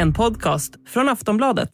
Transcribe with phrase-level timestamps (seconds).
[0.00, 1.70] en podcast från Aftonbladet.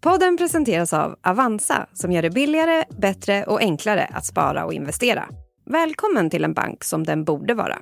[0.00, 5.28] Podden presenteras av Avanza som gör det billigare, bättre och enklare att spara och investera.
[5.70, 7.78] Välkommen till en bank som den borde vara.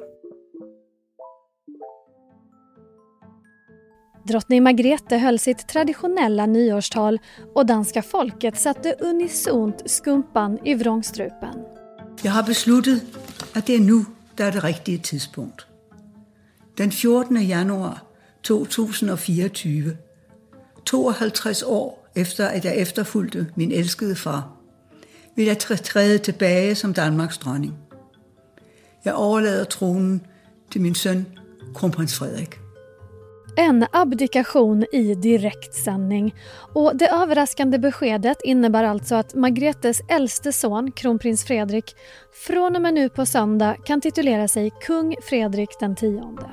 [4.24, 7.19] Drottning Margrethe höll sitt traditionella nyårstal
[7.54, 11.65] och danska folket satte unisont skumpan i vrångstrupen.
[12.22, 13.03] Jag har beslutat
[13.53, 14.04] att det är nu
[14.35, 15.67] det är det riktiga tidspunkt.
[16.77, 17.97] Den 14 januari
[18.43, 19.97] 2024,
[20.91, 24.43] 52 år efter att jag efterfulgte min älskade far,
[25.35, 27.73] vil jag träda tillbaka som Danmarks dronning.
[29.03, 30.21] Jag överlämnar tronen
[30.71, 31.25] till min son,
[31.75, 32.51] kronprins Fredrik.
[33.57, 36.34] En abdikation i direktsändning.
[36.75, 41.97] Och det överraskande beskedet innebär alltså att Margretes äldste son, kronprins Fredrik,
[42.47, 46.51] från och med nu på söndag kan titulera sig kung Fredrik den tionde.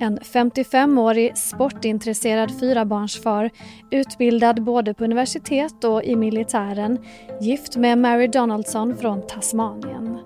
[0.00, 3.50] En 55-årig sportintresserad fyrabarnsfar,
[3.90, 6.98] utbildad både på universitet och i militären,
[7.40, 10.18] gift med Mary Donaldson från Tasmanien.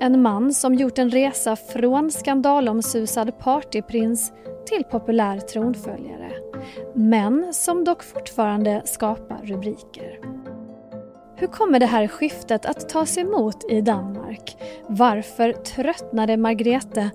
[0.00, 4.32] En man som gjort en resa från skandalomsusad partyprins
[4.66, 6.32] till populär tronföljare.
[6.94, 10.18] Men som dock fortfarande skapar rubriker.
[11.36, 14.56] Hur kommer det här skiftet att tas emot i Danmark?
[14.86, 17.10] Varför tröttnade Margrethe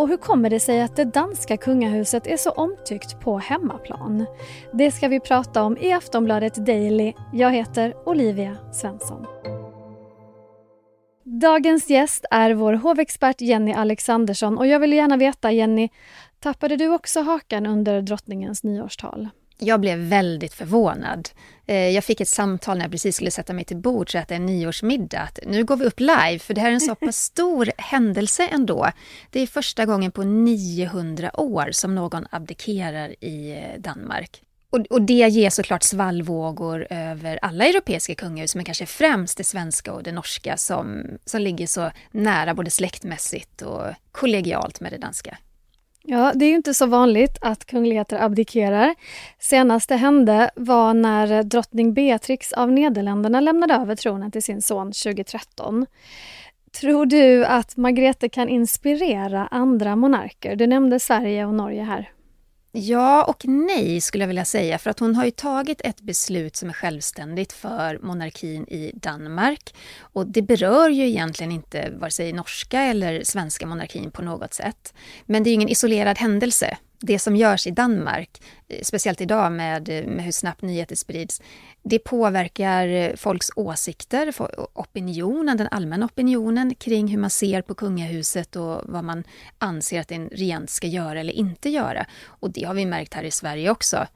[0.00, 4.26] och hur kommer det sig att det danska kungahuset är så omtyckt på hemmaplan?
[4.72, 7.12] Det ska vi prata om i Aftonbladet Daily.
[7.32, 9.26] Jag heter Olivia Svensson.
[11.24, 15.88] Dagens gäst är vår hovexpert Jenny Alexandersson och jag vill gärna veta Jenny,
[16.38, 19.28] tappade du också hakan under drottningens nyårstal?
[19.60, 21.28] Jag blev väldigt förvånad.
[21.66, 24.34] Eh, jag fick ett samtal när jag precis skulle sätta mig till bords och äta
[24.34, 25.20] en nyårsmiddag.
[25.20, 28.46] Att nu går vi upp live, för det här är en så pass stor händelse
[28.46, 28.90] ändå.
[29.30, 34.42] Det är första gången på 900 år som någon abdikerar i eh, Danmark.
[34.70, 39.92] Och, och det ger såklart svallvågor över alla europeiska kungahus, men kanske främst det svenska
[39.92, 43.82] och det norska som, som ligger så nära både släktmässigt och
[44.12, 45.38] kollegialt med det danska.
[46.02, 48.94] Ja, det är ju inte så vanligt att kungligheter abdikerar.
[49.38, 54.92] Senast det hände var när drottning Beatrix av Nederländerna lämnade över tronen till sin son
[54.92, 55.86] 2013.
[56.80, 60.56] Tror du att Margrethe kan inspirera andra monarker?
[60.56, 62.10] Du nämnde Sverige och Norge här.
[62.72, 66.56] Ja och nej skulle jag vilja säga, för att hon har ju tagit ett beslut
[66.56, 69.74] som är självständigt för monarkin i Danmark.
[70.00, 74.94] Och det berör ju egentligen inte vare sig norska eller svenska monarkin på något sätt.
[75.26, 76.76] Men det är ingen isolerad händelse.
[77.02, 81.42] Det som görs i Danmark, eh, speciellt idag med, eh, med hur snabbt nyheter sprids,
[81.82, 84.32] det påverkar eh, folks åsikter,
[84.74, 89.24] opinionen, den allmänna opinionen kring hur man ser på kungahuset och vad man
[89.58, 92.06] anser att en regent ska göra eller inte göra.
[92.26, 94.06] Och det har vi märkt här i Sverige också.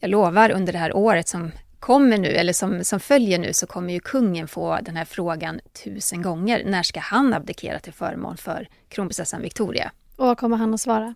[0.00, 3.66] Jag lovar, under det här året som kommer nu, eller som, som följer nu, så
[3.66, 6.64] kommer ju kungen få den här frågan tusen gånger.
[6.64, 9.92] När ska han abdikera till förmån för kronprinsessan Victoria?
[10.16, 11.14] Och vad kommer han att svara?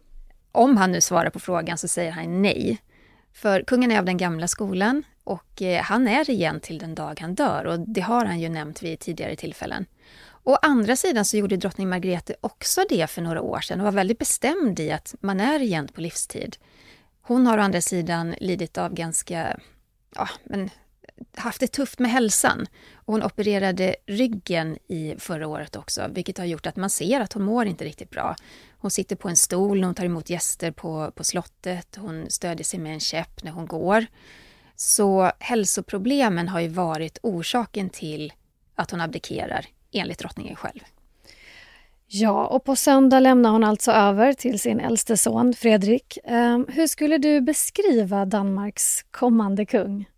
[0.59, 2.79] Om han nu svarar på frågan så säger han nej.
[3.33, 7.19] För kungen är av den gamla skolan och eh, han är regent till den dag
[7.21, 9.87] han dör och det har han ju nämnt vid tidigare tillfällen.
[10.43, 13.93] Å andra sidan så gjorde drottning Margrethe också det för några år sedan och var
[13.93, 16.57] väldigt bestämd i att man är regent på livstid.
[17.23, 19.61] Hon har å andra sidan lidit av ganska,
[20.15, 20.71] ja men
[21.37, 22.67] haft det tufft med hälsan.
[22.95, 27.33] Och hon opererade ryggen i förra året också, vilket har gjort att man ser att
[27.33, 28.37] hon mår inte riktigt bra.
[28.79, 31.97] Hon sitter på en stol när hon tar emot gäster på, på slottet.
[31.97, 34.07] Hon stödjer sig med en käpp när hon går.
[34.77, 38.33] Så hälsoproblemen har ju varit orsaken till
[38.75, 40.81] att hon abdikerar, enligt drottningen själv.
[42.11, 46.19] Ja, och på söndag lämnar hon alltså över till sin äldste son Fredrik.
[46.25, 50.09] Ehm, hur skulle du beskriva Danmarks kommande kung?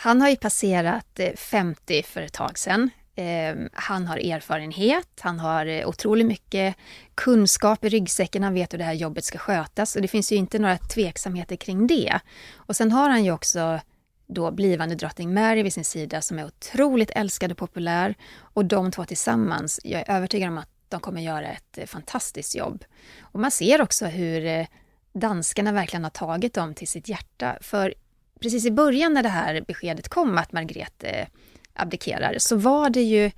[0.00, 2.90] Han har ju passerat eh, 50 för ett tag sedan.
[3.16, 6.76] Ehm, han har erfarenhet, han har eh, otroligt mycket
[7.14, 10.36] kunskap i ryggsäcken, han vet hur det här jobbet ska skötas och det finns ju
[10.36, 12.20] inte några tveksamheter kring det.
[12.54, 13.80] Och sen har han ju också
[14.26, 18.14] då blivande drottning Mary vid sin sida som är otroligt älskad och populär.
[18.40, 22.56] Och de två tillsammans, jag är övertygad om att de kommer göra ett eh, fantastiskt
[22.56, 22.84] jobb.
[23.20, 24.66] Och man ser också hur
[25.12, 27.58] danskarna verkligen har tagit dem till sitt hjärta.
[27.60, 27.94] För
[28.40, 31.26] precis i början när det här beskedet kom att Margrethe eh,
[31.72, 33.30] abdikerar så var det ju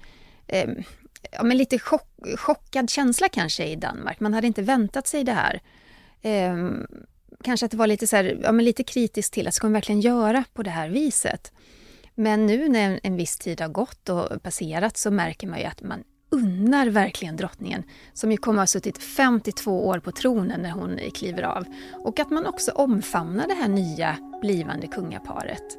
[0.46, 0.68] eh,
[1.32, 4.20] ja, men lite chock, chockad känsla kanske i Danmark.
[4.20, 5.60] Man hade inte väntat sig det här.
[6.22, 6.56] Eh,
[7.44, 9.72] kanske att det var lite, så här, ja, men lite kritiskt till att ska hon
[9.72, 11.52] verkligen göra på det här viset?
[12.14, 15.82] Men nu när en viss tid har gått och passerat så märker man ju att
[15.82, 17.82] man unnar verkligen drottningen,
[18.12, 21.64] som ju kommer att ha suttit 52 år på tronen när hon kliver av.
[22.04, 25.78] Och att man också omfamnar det här nya blivande kungaparet.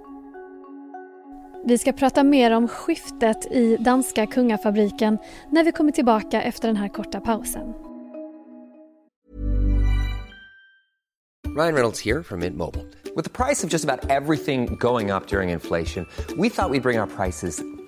[1.66, 5.18] Vi ska prata mer om skiftet i danska kungafabriken
[5.52, 7.74] när vi kommer tillbaka efter den här korta pausen.
[11.58, 12.86] Ryan Reynolds här från Mint Mobile.
[13.16, 16.82] Med priset på nästan allt som går upp under inflationen, trodde vi att vi skulle
[16.82, 17.71] bring våra priser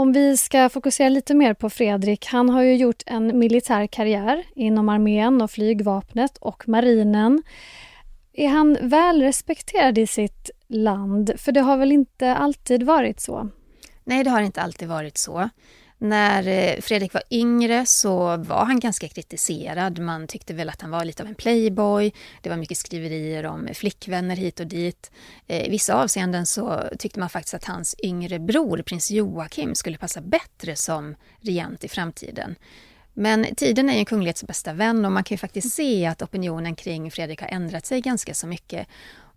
[0.00, 2.26] Om vi ska fokusera lite mer på Fredrik.
[2.26, 7.42] Han har ju gjort en militär karriär inom armén och flygvapnet och marinen.
[8.32, 11.32] Är han väl respekterad i sitt land?
[11.36, 13.48] För det har väl inte alltid varit så?
[14.04, 15.48] Nej, det har inte alltid varit så.
[16.02, 19.98] När eh, Fredrik var yngre så var han ganska kritiserad.
[19.98, 22.12] Man tyckte väl att han var lite av en playboy.
[22.42, 25.10] Det var mycket skriverier om flickvänner hit och dit.
[25.46, 29.98] Eh, I vissa avseenden så tyckte man faktiskt att hans yngre bror, prins Joakim, skulle
[29.98, 32.54] passa bättre som regent i framtiden.
[33.14, 36.74] Men tiden är ju kunglighets bästa vän och man kan ju faktiskt se att opinionen
[36.74, 38.86] kring Fredrik har ändrat sig ganska så mycket.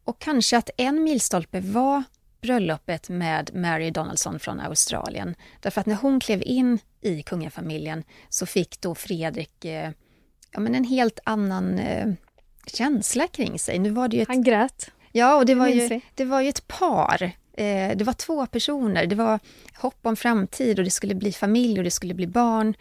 [0.03, 2.03] Och kanske att en milstolpe var
[2.43, 5.35] bröllopet med Mary Donaldson från Australien.
[5.59, 9.91] Därför att när hon klev in i kungafamiljen så fick då Fredrik eh,
[10.51, 12.13] ja, men en helt annan eh,
[12.67, 13.79] känsla kring sig.
[13.79, 14.27] Nu var det ett...
[14.27, 14.91] Han grät.
[15.11, 17.23] Ja, och det var, ju, det var ju ett par.
[17.53, 19.05] Eh, det var två personer.
[19.05, 19.39] Det var
[19.77, 22.73] hopp om framtid och det skulle bli familj och det skulle bli barn.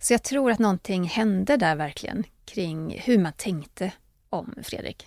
[0.00, 3.92] Så jag tror att någonting hände där verkligen kring hur man tänkte
[4.30, 5.06] om Fredrik.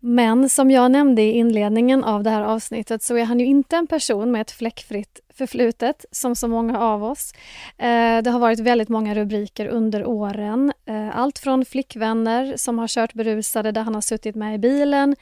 [0.00, 3.76] Men som jag nämnde i inledningen av det här avsnittet så är han ju inte
[3.76, 7.32] en person med ett fläckfritt förflutet som så många av oss.
[7.78, 10.72] Eh, det har varit väldigt många rubriker under åren.
[10.86, 15.16] Eh, allt från flickvänner som har kört berusade där han har suttit med i bilen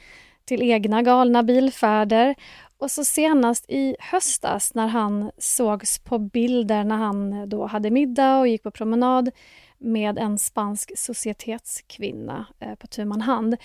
[0.45, 2.35] till egna galna bilfärder.
[2.77, 7.91] Och så senast i höstas när han sågs på bilder när han eh, då hade
[7.91, 9.31] middag och gick på promenad
[9.77, 13.57] med en spansk societetskvinna eh, på tu hand.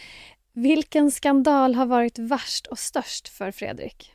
[0.56, 4.12] Vilken skandal har varit värst och störst för Fredrik?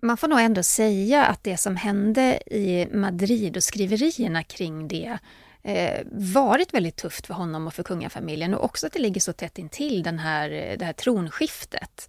[0.00, 5.18] Man får nog ändå säga att det som hände i Madrid och skriverierna kring det
[5.62, 9.32] eh, varit väldigt tufft för honom och för kungafamiljen och också att det ligger så
[9.32, 12.08] tätt intill den här, det här tronskiftet.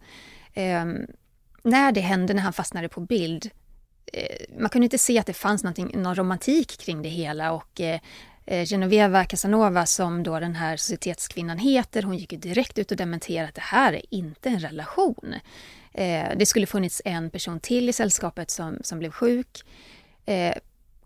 [0.53, 0.85] Eh,
[1.63, 3.49] när det hände, när han fastnade på bild,
[4.13, 7.99] eh, man kunde inte se att det fanns någon romantik kring det hela och eh,
[8.47, 12.97] Eh, Genoveva Casanova som då den här societetskvinnan heter, hon gick ju direkt ut och
[12.97, 15.33] dementerade att det här är inte en relation.
[15.93, 19.63] Eh, det skulle funnits en person till i sällskapet som, som blev sjuk.
[20.25, 20.55] Eh,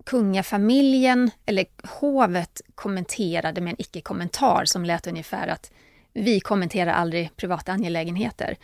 [0.03, 5.71] kungafamiljen, eller hovet, kommenterade med en icke-kommentar som lät ungefär att
[6.13, 8.57] vi kommenterar aldrig privata angelägenheter.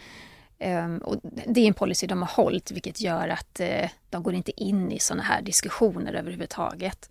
[0.59, 3.61] Ehm, och det är en policy de har hållit, vilket gör att
[4.09, 7.09] de går inte in i sådana här diskussioner överhuvudtaget.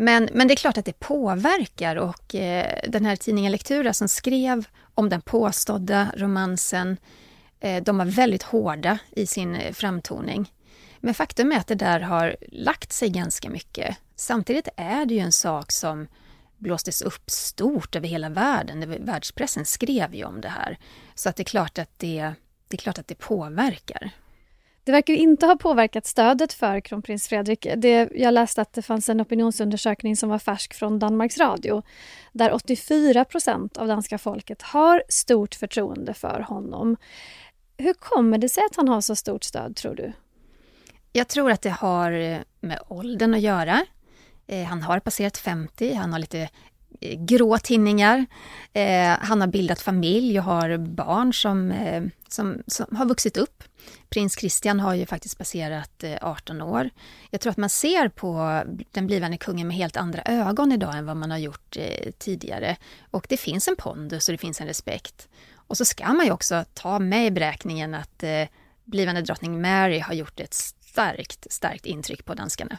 [0.00, 4.08] Men, men det är klart att det påverkar och eh, den här tidningen Lektura som
[4.08, 6.96] skrev om den påstådda romansen,
[7.60, 10.52] eh, de var väldigt hårda i sin eh, framtoning.
[11.00, 13.96] Men faktum är att det där har lagt sig ganska mycket.
[14.16, 16.08] Samtidigt är det ju en sak som
[16.56, 19.04] blåstes upp stort över hela världen.
[19.04, 20.78] Världspressen skrev ju om det här.
[21.14, 22.32] Så att det är klart att det,
[22.68, 24.10] det, är klart att det påverkar.
[24.88, 27.66] Det verkar inte ha påverkat stödet för kronprins Fredrik.
[27.76, 31.82] Det, jag läste att det fanns en opinionsundersökning som var färsk från Danmarks Radio
[32.32, 36.96] där 84 procent av danska folket har stort förtroende för honom.
[37.76, 40.12] Hur kommer det sig att han har så stort stöd, tror du?
[41.12, 43.84] Jag tror att det har eh, med åldern att göra.
[44.46, 46.48] Eh, han har passerat 50, han har lite
[47.00, 48.26] grå tinningar.
[48.72, 53.62] Eh, han har bildat familj och har barn som, eh, som, som har vuxit upp
[54.08, 56.90] Prins Christian har ju faktiskt passerat eh, 18 år.
[57.30, 61.06] Jag tror att man ser på den blivande kungen med helt andra ögon idag än
[61.06, 62.76] vad man har gjort eh, tidigare.
[63.10, 65.28] Och det finns en pondus och det finns en respekt.
[65.54, 68.44] Och så ska man ju också ta med i beräkningen att eh,
[68.84, 72.78] blivande drottning Mary har gjort ett starkt, starkt intryck på danskarna.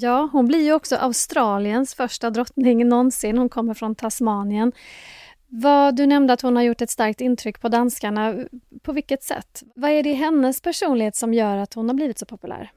[0.00, 3.38] Ja, hon blir ju också Australiens första drottning någonsin.
[3.38, 4.72] Hon kommer från Tasmanien.
[5.48, 8.34] Vad, du nämnde att hon har gjort ett starkt intryck på danskarna.
[8.82, 9.62] På vilket sätt?
[9.74, 12.72] Vad är det i hennes personlighet som gör att hon har blivit så populär?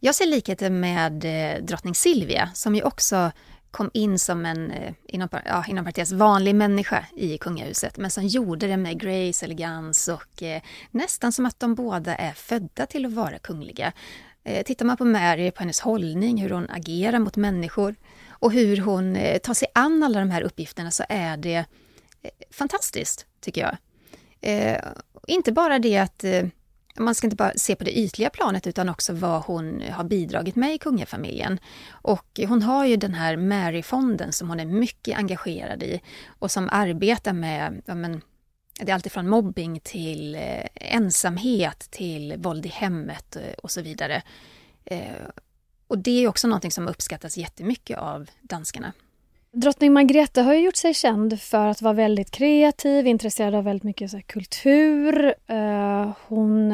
[0.00, 3.30] Jag ser likheter med eh, drottning Silvia som ju också
[3.70, 8.26] kom in som en, eh, inom, ja, inom parentes, vanlig människa i kungahuset, men som
[8.26, 13.06] gjorde det med grace, elegans och eh, nästan som att de båda är födda till
[13.06, 13.92] att vara kungliga.
[14.44, 17.94] Eh, tittar man på Mary, på hennes hållning, hur hon agerar mot människor
[18.28, 21.56] och hur hon eh, tar sig an alla de här uppgifterna så är det
[22.22, 23.76] eh, fantastiskt, tycker jag.
[24.40, 24.78] Eh,
[25.26, 26.44] inte bara det att eh,
[26.98, 30.56] man ska inte bara se på det ytliga planet utan också vad hon har bidragit
[30.56, 31.58] med i kungafamiljen.
[31.90, 36.68] Och hon har ju den här Mary-fonden som hon är mycket engagerad i och som
[36.72, 38.20] arbetar med ja men,
[38.80, 44.22] det är alltifrån mobbing till eh, ensamhet till våld i hemmet eh, och så vidare.
[44.84, 45.06] Eh,
[45.86, 48.92] och det är också någonting som uppskattas jättemycket av danskarna.
[49.52, 53.82] Drottning Margrethe har ju gjort sig känd för att vara väldigt kreativ, intresserad av väldigt
[53.82, 55.34] mycket så kultur.
[56.28, 56.72] Hon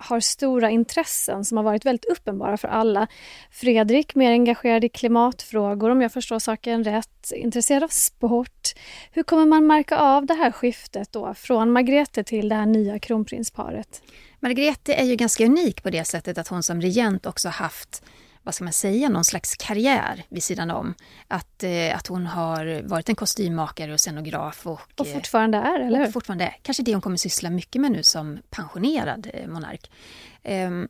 [0.00, 3.06] har stora intressen som har varit väldigt uppenbara för alla.
[3.50, 8.74] Fredrik mer engagerad i klimatfrågor om jag förstår saken rätt, intresserad av sport.
[9.12, 12.98] Hur kommer man märka av det här skiftet då från Margrethe till det här nya
[12.98, 14.02] kronprinsparet?
[14.40, 18.02] Margrethe är ju ganska unik på det sättet att hon som regent också haft
[18.48, 20.94] vad ska man säga, någon slags karriär vid sidan om.
[21.28, 24.66] Att, eh, att hon har varit en kostymmakare och scenograf.
[24.66, 26.12] Och, och eh, fortfarande är, eller hur?
[26.12, 26.56] fortfarande är.
[26.62, 29.90] Kanske det hon kommer syssla mycket med nu som pensionerad eh, monark.
[30.42, 30.88] Ehm,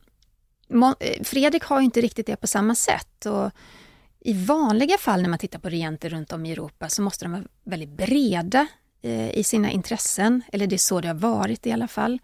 [1.00, 3.26] eh, Fredrik har inte riktigt det på samma sätt.
[3.26, 3.50] Och
[4.20, 7.32] I vanliga fall när man tittar på regenter runt om i Europa så måste de
[7.32, 8.66] vara väldigt breda
[9.32, 10.42] i sina intressen.
[10.52, 12.18] Eller det är så det har varit i alla fall.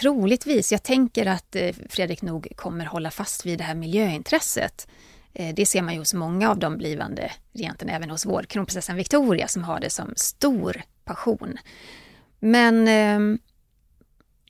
[0.00, 4.88] Troligtvis, jag tänker att eh, Fredrik nog kommer hålla fast vid det här miljöintresset.
[5.34, 8.96] Eh, det ser man ju hos många av de blivande regenterna, även hos vår kronprinsessan
[8.96, 11.58] Victoria som har det som stor passion.
[12.38, 13.38] Men eh,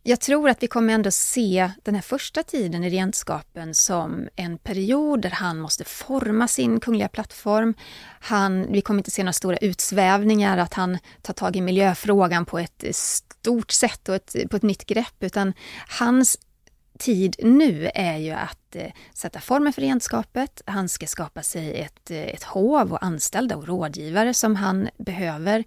[0.09, 4.59] jag tror att vi kommer ändå se den här första tiden i regentskapen som en
[4.59, 7.75] period där han måste forma sin kungliga plattform.
[8.21, 12.59] Han, vi kommer inte se några stora utsvävningar, att han tar tag i miljöfrågan på
[12.59, 15.53] ett stort sätt och ett, på ett nytt grepp, utan
[15.99, 16.39] hans
[16.99, 20.63] tid nu är ju att eh, sätta formen för regentskapet.
[20.67, 25.65] Han ska skapa sig ett, eh, ett hov och anställda och rådgivare som han behöver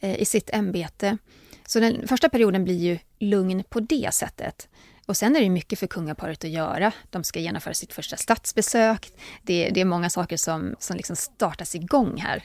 [0.00, 1.18] eh, i sitt ämbete.
[1.66, 4.68] Så den första perioden blir ju lugn på det sättet.
[5.06, 6.92] Och sen är det mycket för kungaparet att göra.
[7.10, 9.12] De ska genomföra sitt första statsbesök.
[9.42, 12.42] Det, det är många saker som, som liksom startas igång här.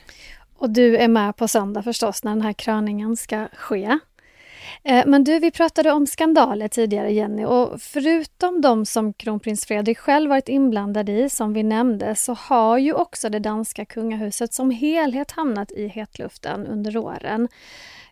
[0.57, 3.99] Och du är med på söndag förstås när den här kröningen ska ske.
[4.83, 9.97] Eh, men du, vi pratade om skandaler tidigare Jenny och förutom de som kronprins Fredrik
[9.97, 14.71] själv varit inblandad i, som vi nämnde, så har ju också det danska kungahuset som
[14.71, 17.47] helhet hamnat i hetluften under åren.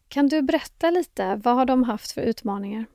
[0.09, 2.85] Kan du berätta lite, vad har de haft för utmaningar?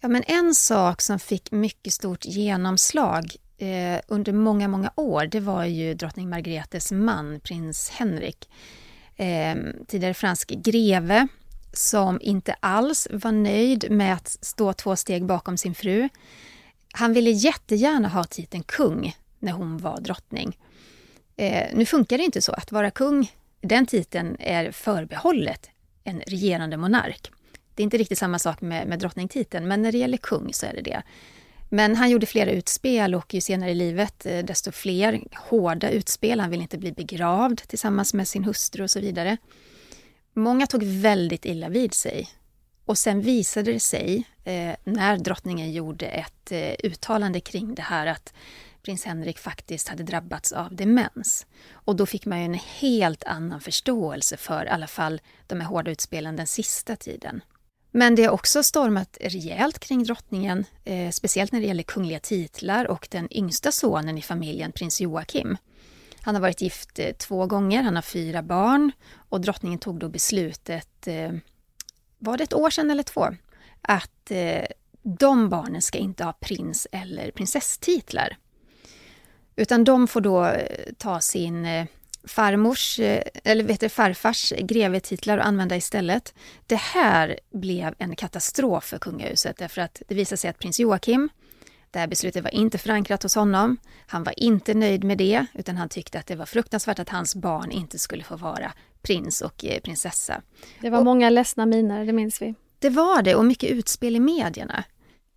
[0.00, 5.40] Ja, men en sak som fick mycket stort genomslag eh, under många, många år, det
[5.40, 8.48] var ju drottning Margretes man, prins Henrik.
[9.16, 9.56] Eh,
[9.86, 11.28] tidigare fransk greve,
[11.72, 16.08] som inte alls var nöjd med att stå två steg bakom sin fru.
[16.92, 20.58] Han ville jättegärna ha titeln kung när hon var drottning.
[21.36, 22.52] Eh, nu funkar det inte så.
[22.52, 25.70] Att vara kung, den titeln är förbehållet
[26.10, 27.30] en regerande monark.
[27.74, 30.66] Det är inte riktigt samma sak med, med drottningtiteln, men när det gäller kung så
[30.66, 31.02] är det det.
[31.72, 36.40] Men han gjorde flera utspel och ju senare i livet eh, desto fler hårda utspel.
[36.40, 39.36] Han ville inte bli begravd tillsammans med sin hustru och så vidare.
[40.32, 42.28] Många tog väldigt illa vid sig.
[42.84, 48.06] Och sen visade det sig, eh, när drottningen gjorde ett eh, uttalande kring det här,
[48.06, 48.32] att
[48.82, 51.46] prins Henrik faktiskt hade drabbats av demens.
[51.72, 55.68] Och då fick man ju en helt annan förståelse för i alla fall de här
[55.68, 57.42] hårda utspelen den sista tiden.
[57.90, 62.84] Men det har också stormat rejält kring drottningen, eh, speciellt när det gäller kungliga titlar
[62.84, 65.56] och den yngsta sonen i familjen, prins Joakim.
[66.22, 68.92] Han har varit gift eh, två gånger, han har fyra barn
[69.28, 71.32] och drottningen tog då beslutet, eh,
[72.18, 73.26] var det ett år sedan eller två,
[73.82, 74.64] att eh,
[75.02, 78.36] de barnen ska inte ha prins eller prinsesstitlar.
[79.60, 81.86] Utan de får då eh, ta sin eh,
[82.24, 86.34] farmors, eh, eller vet du, farfars grevetitlar och använda istället.
[86.66, 91.28] Det här blev en katastrof för kungahuset därför att det visade sig att prins Joakim,
[91.90, 93.76] det här beslutet var inte förankrat hos honom.
[94.06, 97.34] Han var inte nöjd med det, utan han tyckte att det var fruktansvärt att hans
[97.34, 100.42] barn inte skulle få vara prins och prinsessa.
[100.80, 102.54] Det var och, många ledsna miner, det minns vi.
[102.78, 104.84] Det var det, och mycket utspel i medierna.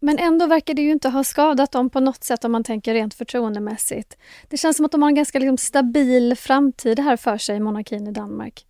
[0.04, 2.94] Men ändå verkar det ju inte ha skadat dem på något sätt om man tänker
[2.94, 4.18] rent förtroendemässigt.
[4.48, 8.08] Det känns som att de har en ganska liksom, stabil framtid här för sig, monarkin
[8.08, 8.66] i Danmark.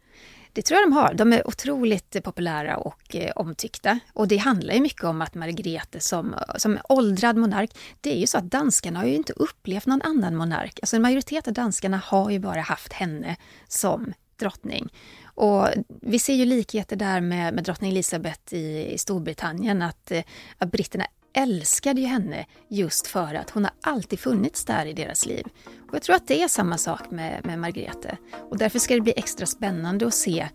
[0.54, 1.13] Det tror jag de har.
[1.13, 4.00] De är otroligt populära och eh, omtyckta.
[4.13, 8.28] Och det handlar ju mycket om att Margrethe som, som åldrad monark, det är ju
[8.28, 10.80] så att danskarna har ju inte upplevt någon annan monark.
[10.82, 13.36] Alltså en majoritet av danskarna har ju bara haft henne
[13.68, 14.90] som drottning.
[15.24, 15.68] Och
[16.02, 20.24] vi ser ju likheter där med, med drottning Elizabeth i, i Storbritannien, att, eh,
[20.58, 25.25] att britterna älskade ju henne just för att hon har alltid funnits där i deras
[25.25, 25.48] liv.
[25.90, 28.18] Och jag tror att det är samma sak med, med Margrethe.
[28.50, 30.48] Och därför ska det bli extra spännande att se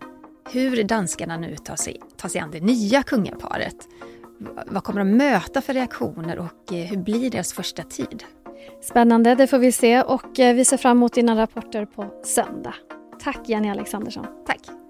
[0.51, 3.87] hur danskarna nu tar sig, tar sig an det nya kungaparet.
[4.65, 8.23] Vad kommer de möta för reaktioner och eh, hur blir deras första tid?
[8.81, 12.73] Spännande, det får vi se och eh, vi ser fram emot dina rapporter på söndag.
[13.19, 14.25] Tack Jenny Alexandersson.
[14.45, 14.88] Tack.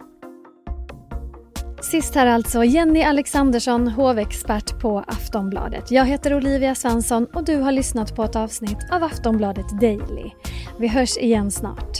[1.81, 5.91] Sist här alltså Jenny Alexandersson, hovexpert på Aftonbladet.
[5.91, 10.31] Jag heter Olivia Svensson och du har lyssnat på ett avsnitt av Aftonbladet Daily.
[10.79, 11.97] Vi hörs igen snart.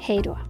[0.00, 0.49] Hej då!